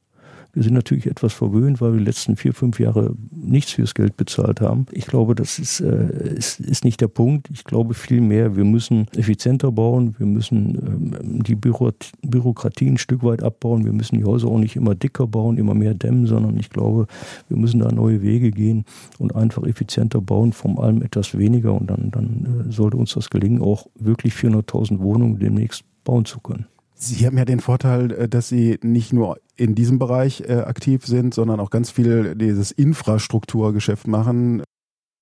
[0.55, 4.15] Wir sind natürlich etwas verwöhnt, weil wir die letzten vier, fünf Jahre nichts fürs Geld
[4.15, 4.85] bezahlt haben.
[4.91, 7.49] Ich glaube, das ist, äh, ist, ist nicht der Punkt.
[7.51, 13.43] Ich glaube vielmehr, wir müssen effizienter bauen, wir müssen ähm, die Bürokratie ein Stück weit
[13.43, 16.69] abbauen, wir müssen die Häuser auch nicht immer dicker bauen, immer mehr dämmen, sondern ich
[16.69, 17.07] glaube,
[17.49, 18.85] wir müssen da neue Wege gehen
[19.19, 23.29] und einfach effizienter bauen, vor allem etwas weniger und dann, dann äh, sollte uns das
[23.29, 26.65] gelingen, auch wirklich 400.000 Wohnungen demnächst bauen zu können.
[26.95, 31.05] Sie haben ja den Vorteil, äh, dass Sie nicht nur in diesem Bereich äh, aktiv
[31.05, 34.63] sind, sondern auch ganz viel dieses Infrastrukturgeschäft machen.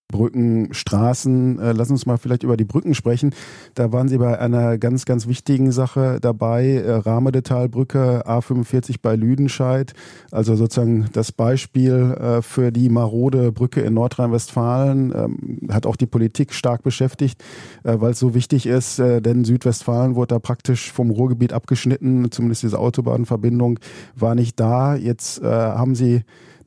[0.10, 1.60] Brücken, Straßen.
[1.60, 3.34] Äh, lass uns mal vielleicht über die Brücken sprechen.
[3.74, 6.76] Da waren Sie bei einer ganz, ganz wichtigen Sache dabei.
[6.76, 9.94] Äh, Rahmedetalbrücke A45 bei Lüdenscheid.
[10.32, 15.13] Also sozusagen das Beispiel äh, für die marode Brücke in Nordrhein-Westfalen.
[15.16, 17.44] Ähm, hat auch die Politik stark beschäftigt,
[17.84, 19.00] äh, weil es so wichtig ist.
[19.00, 22.32] Äh, denn Südwestfalen wurde da praktisch vom Ruhrgebiet abgeschnitten.
[22.32, 23.80] Zumindest diese Autobahnverbindung
[24.16, 24.96] war nicht da.
[24.96, 26.22] Jetzt äh, haben Sie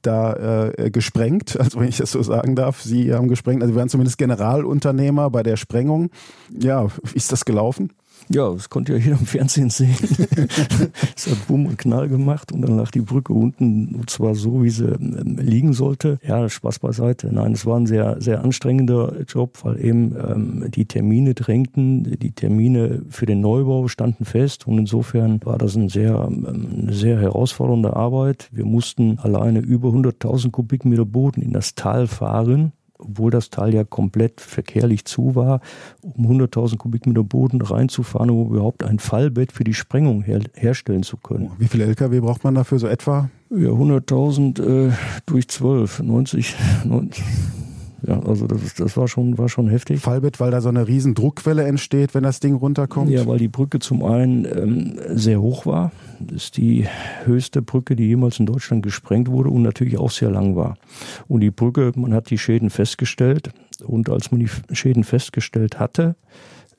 [0.07, 2.83] da äh, gesprengt, also wenn ich das so sagen darf.
[2.83, 6.11] Sie haben gesprengt, also Sie waren zumindest Generalunternehmer bei der Sprengung.
[6.51, 7.93] Ja, wie ist das gelaufen?
[8.29, 9.95] Ja, das konnte ja jeder im Fernsehen sehen.
[11.17, 14.65] es hat Bumm und Knall gemacht und dann lag die Brücke unten und zwar so,
[14.65, 16.19] wie sie ähm, liegen sollte.
[16.27, 17.33] Ja, Spaß beiseite.
[17.33, 22.19] Nein, es war ein sehr, sehr anstrengender Job, weil eben ähm, die Termine drängten.
[22.19, 26.47] Die Termine für den Neubau standen fest und insofern war das ein sehr, ähm,
[26.83, 28.49] eine sehr herausfordernde Arbeit.
[28.51, 33.85] Wir mussten alleine über 100.000 Kubikmeter Boden in das Tal fahren obwohl das Tal ja
[33.85, 35.61] komplett verkehrlich zu war,
[36.03, 41.17] um 100.000 Kubikmeter Boden reinzufahren, um überhaupt ein Fallbett für die Sprengung her herstellen zu
[41.17, 41.51] können.
[41.59, 43.31] Wie viele Lkw braucht man dafür so etwa?
[43.51, 44.93] Ja, 100.000 äh,
[45.27, 46.55] durch 12, 90,
[46.85, 47.25] 90
[48.03, 50.01] Ja, also das, das war, schon, war schon heftig.
[50.01, 53.11] Fallbett, weil da so eine riesen Druckwelle entsteht, wenn das Ding runterkommt?
[53.11, 55.93] Ja, weil die Brücke zum einen ähm, sehr hoch war.
[56.21, 56.87] Das ist die
[57.25, 60.77] höchste Brücke, die jemals in Deutschland gesprengt wurde und natürlich auch sehr lang war.
[61.29, 63.51] Und die Brücke, man hat die Schäden festgestellt
[63.85, 66.17] und als man die Schäden festgestellt hatte,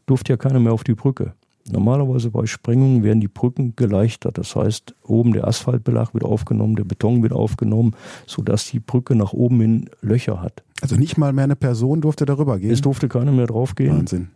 [0.06, 1.34] durfte ja keiner mehr auf die Brücke.
[1.72, 4.38] Normalerweise bei Sprengungen werden die Brücken geleichtert.
[4.38, 9.34] Das heißt, oben der Asphaltbelag wird aufgenommen, der Beton wird aufgenommen, sodass die Brücke nach
[9.34, 10.64] oben hin Löcher hat.
[10.82, 12.72] Also nicht mal mehr eine Person durfte darüber gehen?
[12.72, 13.98] Es durfte keiner mehr drauf gehen.
[13.98, 14.30] Wahnsinn.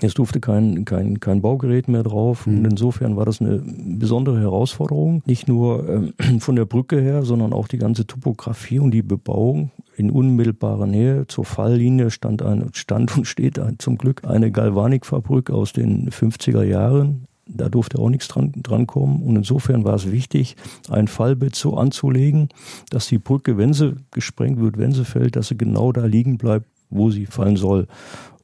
[0.00, 2.46] Es durfte kein, kein, kein Baugerät mehr drauf.
[2.46, 2.58] Mhm.
[2.58, 5.22] Und insofern war das eine besondere Herausforderung.
[5.26, 9.70] Nicht nur ähm, von der Brücke her, sondern auch die ganze Topografie und die Bebauung.
[9.96, 15.50] In unmittelbarer Nähe zur Falllinie stand, ein, stand und steht ein, zum Glück eine Galvanikfabrik
[15.50, 17.26] aus den 50er Jahren.
[17.46, 19.22] Da durfte auch nichts dran, dran kommen.
[19.22, 20.56] Und insofern war es wichtig,
[20.88, 22.48] ein Fallbett so anzulegen,
[22.90, 26.38] dass die Brücke, wenn sie gesprengt wird, wenn sie fällt, dass sie genau da liegen
[26.38, 27.86] bleibt, wo sie fallen soll.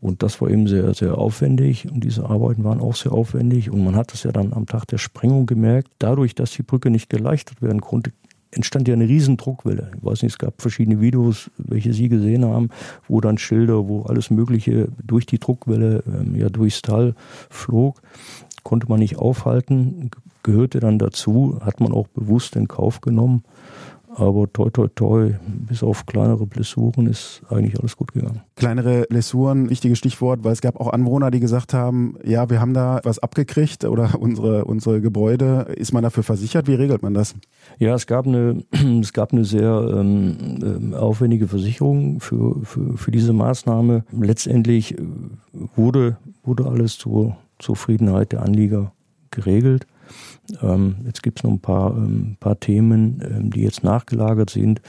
[0.00, 3.84] Und das war eben sehr, sehr aufwendig und diese Arbeiten waren auch sehr aufwendig und
[3.84, 7.10] man hat es ja dann am Tag der Sprengung gemerkt, dadurch, dass die Brücke nicht
[7.10, 8.12] geleichtet werden konnte,
[8.50, 9.90] entstand ja eine riesen Druckwelle.
[9.96, 12.70] Ich weiß nicht, es gab verschiedene Videos, welche Sie gesehen haben,
[13.08, 17.14] wo dann Schilder, wo alles Mögliche durch die Druckwelle ähm, ja durchs Tal
[17.48, 18.00] flog,
[18.62, 20.10] konnte man nicht aufhalten,
[20.42, 23.44] gehörte dann dazu, hat man auch bewusst in Kauf genommen.
[24.14, 28.40] Aber toi, toi, toi, bis auf kleinere Blessuren ist eigentlich alles gut gegangen.
[28.56, 32.74] Kleinere Blessuren, wichtiges Stichwort, weil es gab auch Anwohner, die gesagt haben, ja, wir haben
[32.74, 35.66] da was abgekriegt oder unsere, unsere Gebäude.
[35.76, 36.66] Ist man dafür versichert?
[36.66, 37.34] Wie regelt man das?
[37.78, 38.64] Ja, es gab eine,
[39.00, 44.04] es gab eine sehr ähm, ähm, aufwendige Versicherung für, für, für diese Maßnahme.
[44.10, 45.02] Letztendlich äh,
[45.76, 48.92] wurde, wurde alles zur Zufriedenheit der Anlieger
[49.30, 49.86] geregelt.
[50.62, 54.80] Ähm, jetzt gibt es noch ein paar, ähm, paar Themen, ähm, die jetzt nachgelagert sind,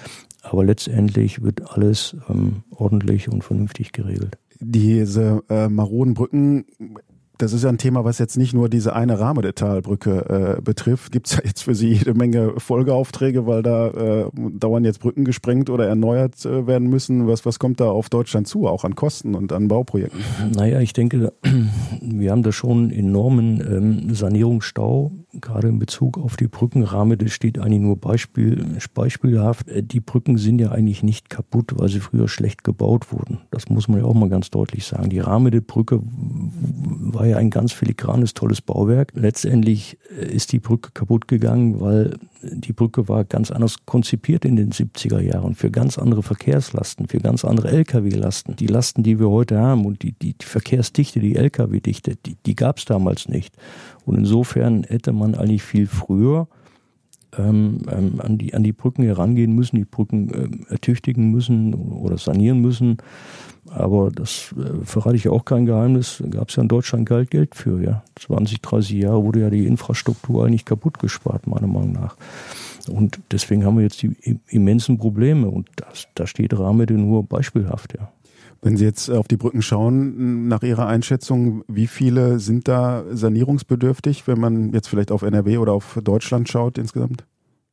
[0.41, 4.37] aber letztendlich wird alles ähm, ordentlich und vernünftig geregelt.
[4.59, 6.65] Diese äh, maroden Brücken
[7.41, 10.61] das ist ja ein Thema, was jetzt nicht nur diese eine Rahme der Talbrücke äh,
[10.61, 11.11] betrifft.
[11.11, 15.25] Gibt es ja jetzt für Sie jede Menge Folgeaufträge, weil da äh, dauernd jetzt Brücken
[15.25, 17.27] gesprengt oder erneuert äh, werden müssen.
[17.27, 20.21] Was, was kommt da auf Deutschland zu, auch an Kosten und an Bauprojekten?
[20.55, 21.33] Naja, ich denke,
[22.01, 27.17] wir haben da schon enormen ähm, Sanierungsstau, gerade in Bezug auf die Brückenrahme.
[27.17, 29.69] Das steht eigentlich nur Beispiel, beispielhaft.
[29.69, 33.39] Äh, die Brücken sind ja eigentlich nicht kaputt, weil sie früher schlecht gebaut wurden.
[33.49, 35.09] Das muss man ja auch mal ganz deutlich sagen.
[35.09, 36.01] Die Rahme der Brücke
[37.13, 39.11] war ja ein ganz filigranes, tolles Bauwerk.
[39.15, 44.55] Letztendlich äh, ist die Brücke kaputt gegangen, weil die Brücke war ganz anders konzipiert in
[44.55, 48.55] den 70er Jahren für ganz andere Verkehrslasten, für ganz andere Lkw-Lasten.
[48.55, 52.55] Die Lasten, die wir heute haben und die, die, die Verkehrsdichte, die Lkw-Dichte, die, die
[52.55, 53.55] gab es damals nicht.
[54.05, 56.47] Und insofern hätte man eigentlich viel früher
[57.37, 62.17] ähm, ähm, an, die, an die Brücken herangehen müssen, die Brücken ähm, ertüchtigen müssen oder
[62.17, 62.97] sanieren müssen.
[63.69, 66.21] Aber das äh, verrate ich auch kein Geheimnis.
[66.29, 67.81] Gab es ja in Deutschland Geld, Geld für.
[67.81, 68.03] Ja.
[68.19, 72.17] 20, 30 Jahre wurde ja die Infrastruktur eigentlich kaputt gespart, meiner Meinung nach.
[72.89, 75.47] Und deswegen haben wir jetzt die immensen Probleme.
[75.47, 75.69] Und
[76.15, 78.11] da steht Rahmede nur beispielhaft, ja.
[78.61, 84.27] Wenn Sie jetzt auf die Brücken schauen, nach Ihrer Einschätzung, wie viele sind da sanierungsbedürftig,
[84.27, 87.25] wenn man jetzt vielleicht auf NRW oder auf Deutschland schaut insgesamt?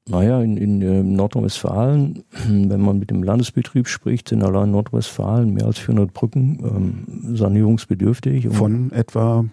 [0.09, 5.67] Naja, in, in äh, Nordrhein-Westfalen, wenn man mit dem Landesbetrieb spricht, sind allein Nordrhein-Westfalen mehr
[5.67, 8.49] als 400 Brücken ähm, sanierungsbedürftig.
[8.49, 9.45] Von etwa,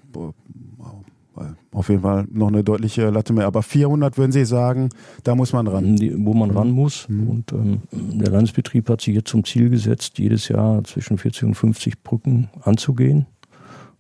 [1.75, 4.89] auf jeden Fall noch eine deutliche Latte mehr, aber 400 würden Sie sagen,
[5.23, 5.99] da muss man ran.
[6.25, 7.07] Wo man ran muss.
[7.09, 7.27] Mhm.
[7.27, 11.55] Und ähm, der Landesbetrieb hat sich jetzt zum Ziel gesetzt, jedes Jahr zwischen 40 und
[11.55, 13.25] 50 Brücken anzugehen.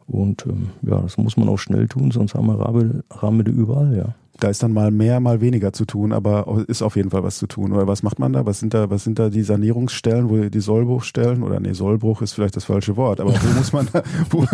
[0.07, 4.15] Und ähm, ja, das muss man auch schnell tun, sonst haben wir Rahmede überall, ja.
[4.45, 7.39] Da ist dann mal mehr, mal weniger zu tun, aber ist auf jeden Fall was
[7.39, 7.71] zu tun.
[7.73, 8.45] Oder was macht man da?
[8.45, 11.41] Was sind da, was sind da die Sanierungsstellen, wo die Sollbruchstellen?
[11.41, 13.87] Oder nee, Sollbruch ist vielleicht das falsche Wort, aber wo muss man,
[14.29, 14.45] wo,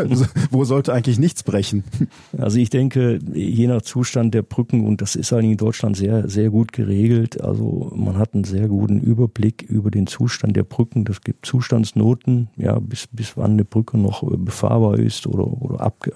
[0.50, 1.84] wo sollte eigentlich nichts brechen?
[2.38, 6.30] Also ich denke, je nach Zustand der Brücken, und das ist eigentlich in Deutschland sehr,
[6.30, 7.42] sehr gut geregelt.
[7.42, 11.04] Also man hat einen sehr guten Überblick über den Zustand der Brücken.
[11.04, 16.14] Das gibt Zustandsnoten, ja, bis, bis wann eine Brücke noch befahrbar ist oder, oder abge,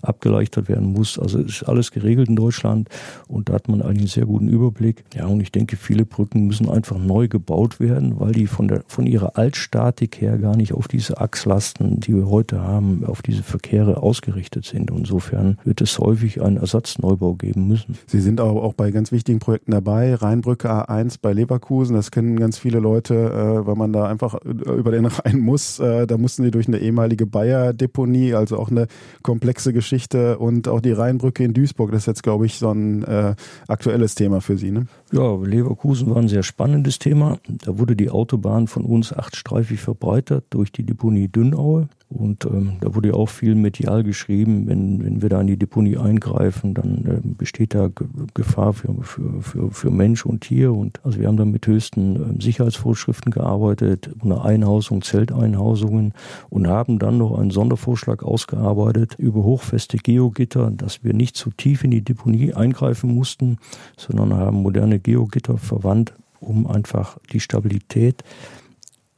[0.00, 1.18] abgeleichtert werden muss.
[1.18, 2.88] Also es ist alles geregelt in Deutschland.
[3.28, 5.04] Und da hat man eigentlich einen sehr guten Überblick.
[5.14, 8.82] Ja, und ich denke, viele Brücken müssen einfach neu gebaut werden, weil die von, der,
[8.86, 13.42] von ihrer Altstatik her gar nicht auf diese Achslasten, die wir heute haben, auf diese
[13.42, 14.90] Verkehre ausgerichtet sind.
[14.90, 17.96] Insofern wird es häufig einen Ersatzneubau geben müssen.
[18.06, 20.14] Sie sind auch, auch bei ganz wichtigen Projekten dabei.
[20.14, 24.90] Rheinbrücke A1 bei Leverkusen, das kennen ganz viele Leute, äh, weil man da einfach über
[24.90, 25.78] den Rhein muss.
[25.78, 28.86] Äh, da mussten sie durch eine ehemalige Bayer-Deponie, also auch eine
[29.22, 30.38] komplexe Geschichte.
[30.38, 33.34] Und auch die Rheinbrücke in Duisburg, das ist jetzt, glaube ich, so ein äh,
[33.68, 34.70] aktuelles Thema für Sie.
[34.70, 34.86] Ne?
[35.14, 37.38] Ja, Leverkusen war ein sehr spannendes Thema.
[37.46, 41.88] Da wurde die Autobahn von uns achtstreifig verbreitert durch die Deponie Dünnaue.
[42.08, 45.96] Und ähm, da wurde auch viel medial geschrieben, wenn, wenn wir da in die Deponie
[45.96, 47.90] eingreifen, dann äh, besteht da
[48.34, 50.72] Gefahr für, für, für, für Mensch und Tier.
[50.72, 56.12] Und also wir haben dann mit höchsten äh, Sicherheitsvorschriften gearbeitet, ohne Einhausung, Zelteinhausungen
[56.50, 61.82] und haben dann noch einen Sondervorschlag ausgearbeitet über hochfeste Geogitter, dass wir nicht zu tief
[61.82, 63.58] in die Deponie eingreifen mussten,
[63.96, 68.24] sondern haben moderne Geogitter verwandt, um einfach die Stabilität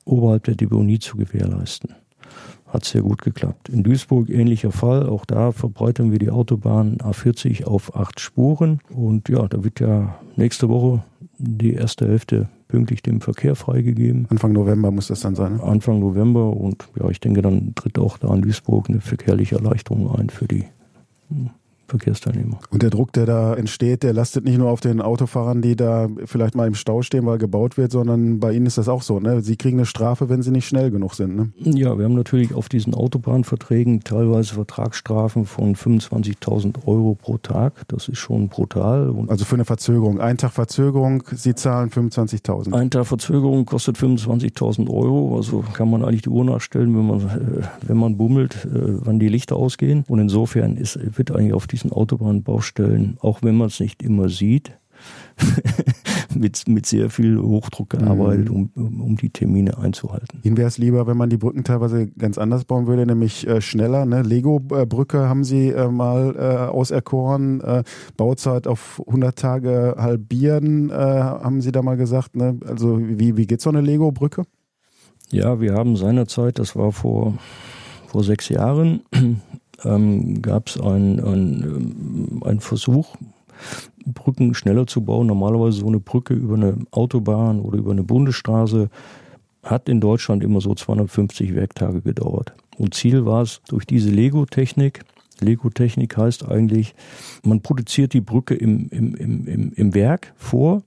[0.05, 1.95] oberhalb der Deponie zu gewährleisten
[2.67, 3.69] hat sehr gut geklappt.
[3.69, 5.09] In Duisburg ähnlicher Fall.
[5.09, 8.81] Auch da verbreitern wir die Autobahn A40 auf acht Spuren.
[8.91, 11.03] Und ja, da wird ja nächste Woche
[11.39, 14.27] die erste Hälfte pünktlich dem Verkehr freigegeben.
[14.31, 15.57] Anfang November muss das dann sein.
[15.57, 15.63] Ne?
[15.63, 20.13] Anfang November und ja, ich denke, dann tritt auch da in Duisburg eine verkehrliche Erleichterung
[20.15, 20.65] ein für die
[21.89, 22.59] Verkehrsteilnehmer.
[22.71, 26.09] Und der Druck, der da entsteht, der lastet nicht nur auf den Autofahrern, die da
[26.25, 29.21] vielleicht mal im Stau stehen, weil gebaut wird, sondern bei Ihnen ist das auch so.
[29.21, 29.41] Ne?
[29.43, 31.37] Sie kriegen eine Strafe, wenn sie nicht schnell genug sind.
[31.37, 31.53] Ne?
[31.59, 37.87] Ja, wir haben natürlich auf diesen Autobahnverträgen teilweise Vertragsstrafen von 25.000 Euro pro Tag.
[37.89, 39.11] Das ist schon brutal.
[39.11, 40.21] Und also für eine Verzögerung.
[40.21, 42.73] Ein Tag Verzögerung, Sie zahlen 25.000.
[42.75, 45.37] Ein Tag Verzögerung kostet 25.000 Euro.
[45.37, 49.19] Also kann man eigentlich die Uhr nachstellen, wenn man, äh, wenn man bummelt, äh, wann
[49.19, 50.05] die Lichter ausgehen.
[50.09, 54.31] Und insofern ist, wird eigentlich auf die diesen Autobahnbaustellen, auch wenn man es nicht immer
[54.31, 54.73] sieht,
[56.35, 58.71] mit, mit sehr viel Hochdruck gearbeitet, mhm.
[58.75, 60.41] um, um die Termine einzuhalten.
[60.43, 63.61] Ihnen wäre es lieber, wenn man die Brücken teilweise ganz anders bauen würde, nämlich äh,
[63.61, 64.07] schneller.
[64.07, 64.23] Ne?
[64.23, 67.83] Lego-Brücke haben Sie äh, mal äh, auserkoren, äh,
[68.17, 72.35] Bauzeit auf 100 Tage halbieren, äh, haben Sie da mal gesagt.
[72.35, 72.59] Ne?
[72.67, 74.45] Also wie, wie geht so eine Lego-Brücke?
[75.31, 77.35] Ja, wir haben seinerzeit, das war vor,
[78.07, 79.03] vor sechs Jahren,
[79.85, 83.17] ähm, gab es einen ein Versuch,
[84.07, 85.27] Brücken schneller zu bauen.
[85.27, 88.91] Normalerweise so eine Brücke über eine Autobahn oder über eine Bundesstraße
[89.63, 92.55] hat in Deutschland immer so 250 Werktage gedauert.
[92.77, 95.05] Und Ziel war es, durch diese Lego-Technik,
[95.41, 96.95] Lego-Technik heißt eigentlich,
[97.43, 100.83] man produziert die Brücke im, im, im, im Werk vor,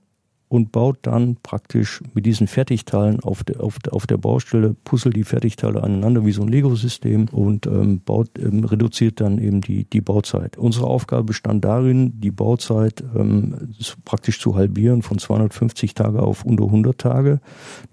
[0.50, 5.22] und baut dann praktisch mit diesen Fertigteilen auf der, auf, auf der Baustelle, puzzelt die
[5.22, 10.00] Fertigteile aneinander wie so ein Lego-System und ähm, baut, ähm, reduziert dann eben die, die
[10.00, 10.58] Bauzeit.
[10.58, 13.72] Unsere Aufgabe bestand darin, die Bauzeit ähm,
[14.04, 17.40] praktisch zu halbieren von 250 Tage auf unter 100 Tage.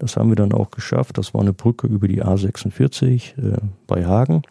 [0.00, 1.16] Das haben wir dann auch geschafft.
[1.16, 4.42] Das war eine Brücke über die A46 äh, bei Hagen.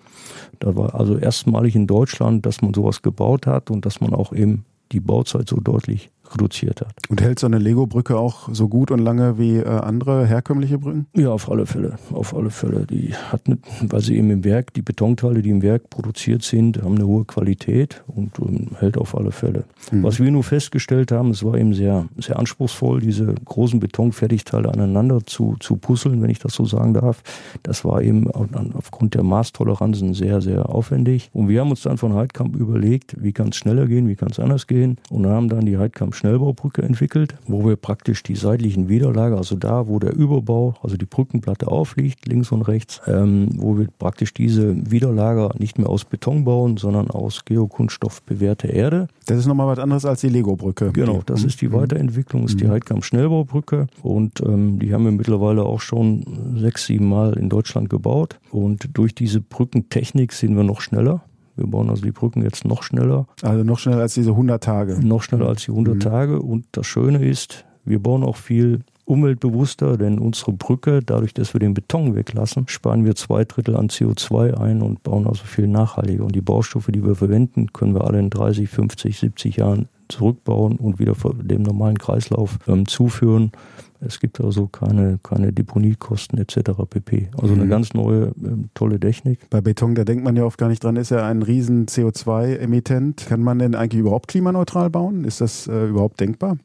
[0.59, 4.31] Da war also erstmalig in Deutschland, dass man sowas gebaut hat und dass man auch
[4.31, 6.93] eben die Bauzeit so deutlich reduziert hat.
[7.09, 11.07] Und hält so eine Lego-Brücke auch so gut und lange wie äh, andere herkömmliche Brücken?
[11.15, 11.95] Ja, auf alle Fälle.
[12.11, 12.85] Auf alle Fälle.
[12.85, 13.41] Die hat,
[13.81, 17.25] weil sie eben im Werk, die Betonteile, die im Werk produziert sind, haben eine hohe
[17.25, 19.65] Qualität und, und hält auf alle Fälle.
[19.91, 20.03] Mhm.
[20.03, 25.25] Was wir nur festgestellt haben, es war eben sehr, sehr anspruchsvoll, diese großen Betonfertigteile aneinander
[25.25, 27.23] zu, zu puzzeln, wenn ich das so sagen darf.
[27.63, 31.29] Das war eben aufgrund der Maßtoleranzen sehr, sehr aufwendig.
[31.33, 34.29] Und wir haben uns dann von Heidkamp überlegt, wie kann es schneller gehen, wie kann
[34.31, 38.89] es anders gehen und haben dann die Heidkamp Schnellbaubrücke entwickelt, wo wir praktisch die seitlichen
[38.89, 43.77] Widerlager, also da, wo der Überbau, also die Brückenplatte aufliegt, links und rechts, ähm, wo
[43.77, 49.07] wir praktisch diese Widerlager nicht mehr aus Beton bauen, sondern aus Geokunststoff bewährte Erde.
[49.25, 50.91] Das ist nochmal was anderes als die Lego-Brücke.
[50.91, 51.73] Genau, das ist die mhm.
[51.73, 52.71] Weiterentwicklung, ist die mhm.
[52.71, 57.89] Heidkamp Schnellbaubrücke und ähm, die haben wir mittlerweile auch schon sechs, sieben Mal in Deutschland
[57.89, 61.21] gebaut und durch diese Brückentechnik sind wir noch schneller.
[61.57, 63.27] Wir bauen also die Brücken jetzt noch schneller.
[63.41, 64.99] Also noch schneller als diese 100 Tage.
[65.05, 65.99] Noch schneller als die 100 mhm.
[65.99, 66.41] Tage.
[66.41, 71.59] Und das Schöne ist, wir bauen auch viel umweltbewusster, denn unsere Brücke, dadurch, dass wir
[71.59, 76.25] den Beton weglassen, sparen wir zwei Drittel an CO2 ein und bauen also viel nachhaltiger.
[76.25, 80.77] Und die Baustoffe, die wir verwenden, können wir alle in 30, 50, 70 Jahren zurückbauen
[80.77, 83.51] und wieder dem normalen Kreislauf ähm, zuführen.
[83.99, 86.71] Es gibt also keine, keine Deponiekosten etc.
[86.89, 87.29] pp.
[87.39, 87.61] Also mhm.
[87.61, 89.49] eine ganz neue, ähm, tolle Technik.
[89.49, 93.25] Bei Beton, da denkt man ja oft gar nicht dran, ist ja ein riesen CO2-Emittent.
[93.27, 95.23] Kann man denn eigentlich überhaupt klimaneutral bauen?
[95.23, 96.57] Ist das äh, überhaupt denkbar?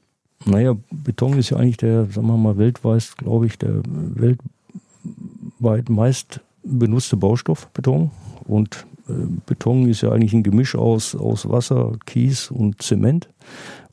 [0.45, 6.41] Naja, Beton ist ja eigentlich der, sagen wir mal, weltweit, glaube ich, der weltweit meist
[6.65, 8.11] benutzte Baustoff, Beton.
[8.45, 8.79] Und äh,
[9.47, 13.29] Beton ist ja eigentlich ein Gemisch aus, aus Wasser, Kies und Zement.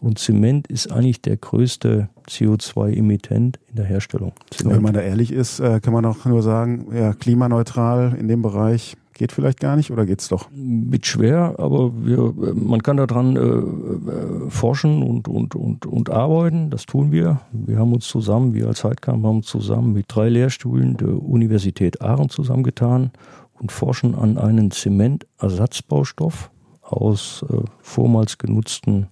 [0.01, 4.33] Und Zement ist eigentlich der größte CO2-Emittent in der Herstellung.
[4.51, 4.75] Zement.
[4.75, 8.41] Wenn man da ehrlich ist, äh, kann man auch nur sagen, ja, klimaneutral in dem
[8.41, 10.49] Bereich geht vielleicht gar nicht oder geht's doch?
[10.55, 16.69] Mit schwer, aber wir, man kann daran äh, äh, forschen und, und, und, und arbeiten.
[16.69, 17.41] Das tun wir.
[17.51, 22.01] Wir haben uns zusammen, wir als Heidkamp haben uns zusammen mit drei Lehrstühlen der Universität
[22.01, 23.11] Aachen zusammengetan
[23.59, 29.07] und forschen an einem Zementersatzbaustoff aus äh, vormals genutzten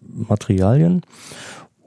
[0.00, 1.02] Materialien.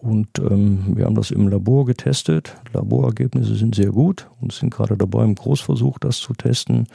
[0.01, 2.55] Und ähm, wir haben das im Labor getestet.
[2.73, 6.87] Laborergebnisse sind sehr gut und sind gerade dabei, im Großversuch das zu testen.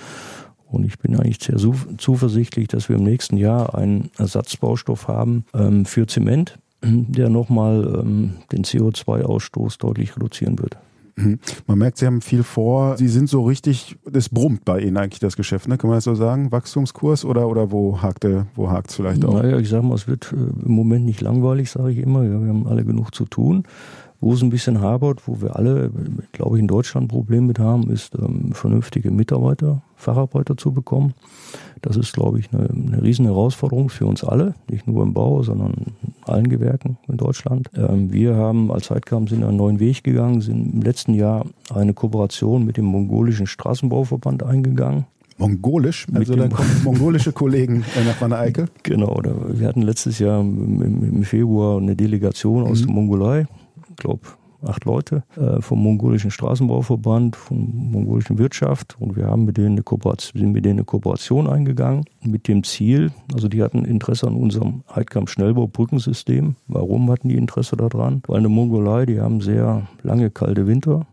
[0.68, 1.56] Und ich bin eigentlich sehr
[1.98, 8.34] zuversichtlich, dass wir im nächsten Jahr einen Ersatzbaustoff haben ähm, für Zement, der nochmal ähm,
[8.50, 10.76] den CO2-Ausstoß deutlich reduzieren wird.
[11.16, 11.38] Mhm.
[11.66, 12.96] Man merkt, Sie haben viel vor.
[12.98, 15.78] Sie sind so richtig, das brummt bei Ihnen eigentlich das Geschäft, ne?
[15.78, 16.52] Kann man das so sagen?
[16.52, 18.24] Wachstumskurs oder, oder wo hakt
[18.54, 19.42] wo vielleicht auch?
[19.42, 22.22] Naja, ich sage mal, es wird äh, im Moment nicht langweilig, sage ich immer.
[22.22, 23.64] Ja, wir haben alle genug zu tun.
[24.20, 25.90] Wo es ein bisschen habert, wo wir alle,
[26.32, 31.14] glaube ich, in Deutschland ein Problem mit haben, ist ähm, vernünftige Mitarbeiter, Facharbeiter zu bekommen.
[31.82, 35.42] Das ist, glaube ich, eine, eine riesen Herausforderung für uns alle, nicht nur im Bau,
[35.42, 37.68] sondern in allen Gewerken in Deutschland.
[37.76, 41.92] Ähm, wir haben als Zeitkamp sind einen neuen Weg gegangen, sind im letzten Jahr eine
[41.92, 45.04] Kooperation mit dem mongolischen Straßenbauverband eingegangen.
[45.38, 46.06] Mongolisch?
[46.14, 48.66] Also dann kommen mongolische Kollegen nach Wanne Eickel?
[48.82, 52.86] Genau, wir hatten letztes Jahr im, im Februar eine Delegation aus mhm.
[52.86, 53.46] der Mongolei
[53.96, 54.26] glaube,
[54.62, 59.82] acht Leute äh, vom mongolischen Straßenbauverband, vom mongolischen Wirtschaft und wir haben mit denen eine
[59.82, 64.34] Kooperation, sind mit denen eine Kooperation eingegangen mit dem Ziel, also die hatten Interesse an
[64.34, 66.56] unserem Heidkamp-Schnellbau-Brückensystem.
[66.66, 68.22] Warum hatten die Interesse daran?
[68.26, 71.06] Weil in der Mongolei, die haben sehr lange kalte Winter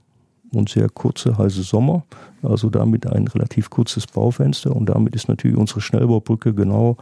[0.55, 2.03] und sehr kurze heiße Sommer.
[2.43, 6.97] Also damit ein relativ kurzes Baufenster und damit ist natürlich unsere Schnellbaubrücke genau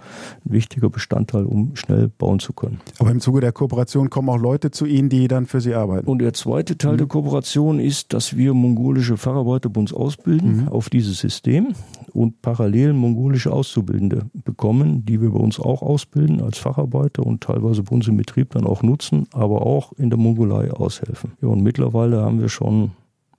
[0.45, 2.79] ein wichtiger Bestandteil, um schnell bauen zu können.
[2.99, 6.07] Aber im Zuge der Kooperation kommen auch Leute zu Ihnen, die dann für Sie arbeiten.
[6.07, 6.97] Und der zweite Teil mhm.
[6.97, 10.67] der Kooperation ist, dass wir mongolische Facharbeiter bei uns ausbilden mhm.
[10.67, 11.73] auf dieses System
[12.13, 17.83] und parallel mongolische Auszubildende bekommen, die wir bei uns auch ausbilden als Facharbeiter und teilweise
[17.83, 21.31] bei uns im Betrieb dann auch nutzen, aber auch in der Mongolei aushelfen.
[21.41, 22.91] Ja, und mittlerweile haben wir schon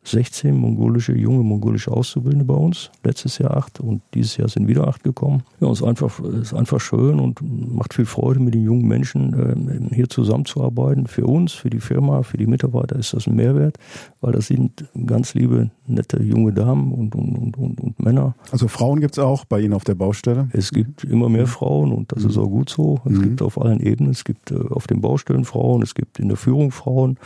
[0.05, 2.91] 16 mongolische, junge mongolische Auszubildende bei uns.
[3.05, 5.45] Letztes Jahr acht und dieses Jahr sind wieder acht gekommen.
[5.61, 9.91] Ja, es ist einfach, ist einfach schön und macht viel Freude, mit den jungen Menschen
[9.91, 11.07] äh, hier zusammenzuarbeiten.
[11.07, 13.79] Für uns, für die Firma, für die Mitarbeiter ist das ein Mehrwert,
[14.21, 18.35] weil das sind ganz liebe, nette junge Damen und, und, und, und Männer.
[18.51, 20.49] Also Frauen gibt es auch bei Ihnen auf der Baustelle?
[20.53, 22.31] Es gibt immer mehr Frauen und das mhm.
[22.31, 23.01] ist auch gut so.
[23.05, 23.23] Es mhm.
[23.23, 26.37] gibt auf allen Ebenen, es gibt äh, auf den Baustellen Frauen, es gibt in der
[26.37, 27.19] Führung Frauen.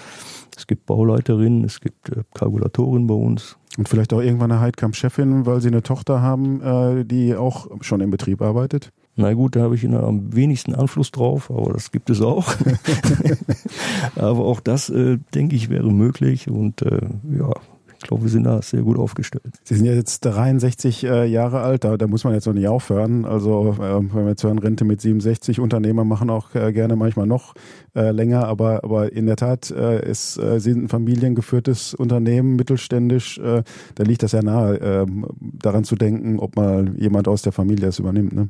[0.56, 3.58] Es gibt Bauleiterinnen, es gibt äh, Kalkulatorinnen bei uns.
[3.76, 8.00] Und vielleicht auch irgendwann eine Heidkamp-Chefin, weil Sie eine Tochter haben, äh, die auch schon
[8.00, 8.90] im Betrieb arbeitet?
[9.16, 12.54] Na gut, da habe ich am wenigsten Einfluss drauf, aber das gibt es auch.
[14.16, 17.00] aber auch das, äh, denke ich, wäre möglich und äh,
[17.38, 17.50] ja,
[18.08, 19.58] glaube, wir sind da sehr gut aufgestellt.
[19.64, 22.68] Sie sind ja jetzt 63 äh, Jahre alt, da, da, muss man jetzt noch nicht
[22.68, 23.24] aufhören.
[23.24, 27.26] Also äh, wenn wir jetzt hören, Rente mit 67, Unternehmer machen auch äh, gerne manchmal
[27.26, 27.54] noch
[27.94, 33.40] äh, länger, aber, aber in der Tat äh, ist, äh, sind ein familiengeführtes Unternehmen, mittelständisch,
[33.40, 37.86] da liegt das ja nahe, ähm, daran zu denken, ob mal jemand aus der Familie
[37.86, 38.32] das übernimmt.
[38.32, 38.48] Ne?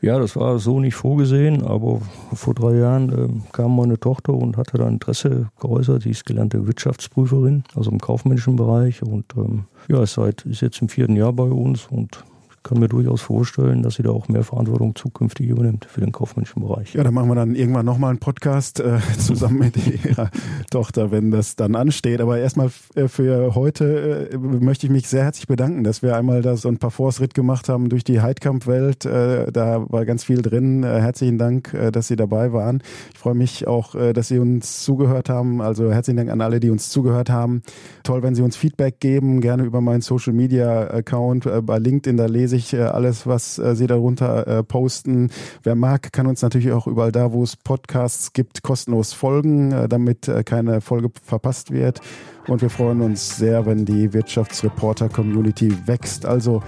[0.00, 2.00] Ja, das war so nicht vorgesehen, aber
[2.32, 6.02] vor drei Jahren äh, kam meine Tochter und hatte da Interesse geäußert.
[6.02, 10.80] Sie ist gelernte Wirtschaftsprüferin, also im kaufmännischen Bereich und ähm, ja, ist, seit, ist jetzt
[10.82, 12.24] im vierten Jahr bei uns und
[12.68, 16.62] kann mir durchaus vorstellen, dass sie da auch mehr Verantwortung zukünftig übernimmt für den kaufmännischen
[16.62, 16.92] Bereich.
[16.92, 20.30] Ja, dann machen wir dann irgendwann nochmal einen Podcast äh, zusammen mit ihrer
[20.70, 22.20] Tochter, wenn das dann ansteht.
[22.20, 26.42] Aber erstmal äh, für heute äh, möchte ich mich sehr herzlich bedanken, dass wir einmal
[26.42, 29.06] da so ein paar Ritt gemacht haben durch die Heidkamp-Welt.
[29.06, 30.82] Äh, da war ganz viel drin.
[30.82, 32.82] Äh, herzlichen Dank, äh, dass Sie dabei waren.
[33.14, 35.62] Ich freue mich auch, dass Sie uns zugehört haben.
[35.62, 37.62] Also herzlichen Dank an alle, die uns zugehört haben.
[38.02, 42.16] Toll, wenn Sie uns Feedback geben, gerne über meinen Social-Media-Account bei LinkedIn.
[42.16, 45.30] Da lese ich äh, alles, was äh, Sie darunter äh, posten.
[45.62, 50.30] Wer mag, kann uns natürlich auch überall da, wo es Podcasts gibt, kostenlos folgen, damit
[50.44, 52.00] keine Folge verpasst wird.
[52.46, 56.26] Und wir freuen uns sehr, wenn die Wirtschaftsreporter-Community wächst.
[56.26, 56.62] Also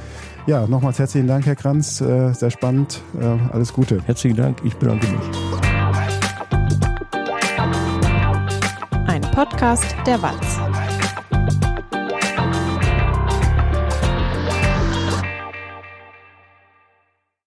[0.47, 1.99] ja, nochmals herzlichen Dank, Herr Kranz.
[1.99, 3.03] Sehr spannend.
[3.53, 4.03] Alles Gute.
[4.05, 4.59] Herzlichen Dank.
[4.65, 5.21] Ich bedanke mich.
[9.07, 10.70] Ein Podcast der Walz.